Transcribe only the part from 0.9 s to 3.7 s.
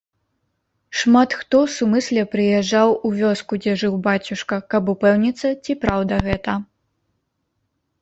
Шмат хто сумысля прыязджаў у вёску,